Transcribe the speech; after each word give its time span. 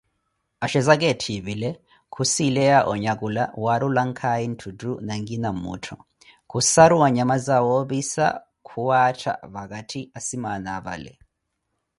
Axhezaka 0.65 1.05
etthipile, 1.13 1.69
khusileya 2.13 2.79
onyakhula 2.91 3.43
waarulankhale 3.63 4.45
ntthutto 4.53 4.91
na 5.05 5.13
nkina 5.21 5.49
mmuttho, 5.55 5.97
khusaruwa 6.49 7.07
nyama 7.15 7.35
zawoopisa 7.45 8.25
khuwattha 8.67 9.31
vakatthi 9.53 10.01
asimaana 10.17 10.69
apale. 10.77 11.13